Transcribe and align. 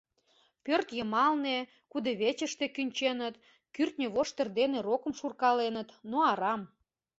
Пӧрт 0.65 0.87
йымалне, 0.97 1.57
кудывечыште 1.91 2.65
кӱнченыт, 2.75 3.35
кӱртньӧ 3.75 4.07
воштыр 4.15 4.47
дене 4.59 4.77
рокым 4.87 5.13
шуркаленыт, 5.19 5.89
но 6.09 6.17
арам. 6.31 6.61